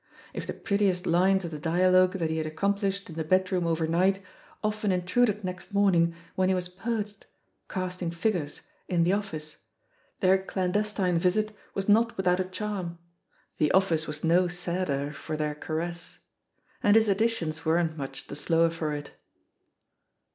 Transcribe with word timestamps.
If 0.33 0.47
the 0.47 0.53
prettiest 0.53 1.05
lines 1.05 1.45
of 1.45 1.51
the 1.51 1.59
dialogue 1.59 2.13
that 2.13 2.31
he 2.31 2.37
had 2.37 2.47
accomplished 2.47 3.07
in 3.07 3.15
the 3.15 3.23
bedroom 3.23 3.67
overnight 3.67 4.19
often 4.63 4.91
intruded 4.91 5.43
next 5.43 5.75
morn 5.75 5.93
ing 5.93 6.15
when 6.33 6.49
he 6.49 6.55
was 6.55 6.67
perched, 6.69 7.27
casting 7.69 8.09
figures, 8.09 8.61
in 8.87 9.03
the 9.03 9.11
ofiice, 9.11 9.57
their 10.19 10.41
clandestine 10.43 11.19
visit 11.19 11.55
was 11.75 11.87
not 11.87 12.17
without 12.17 12.39
a 12.39 12.45
charm— 12.45 12.97
the 13.59 13.71
office 13.73 14.07
was 14.07 14.23
no 14.23 14.47
sadder 14.47 15.13
for 15.13 15.37
their 15.37 15.53
caress. 15.53 16.17
And 16.81 16.95
his 16.95 17.07
additions 17.07 17.63
weren't 17.63 17.95
much 17.95 18.25
the 18.25 18.35
slower 18.35 18.71
for 18.71 18.93
it. 18.93 19.11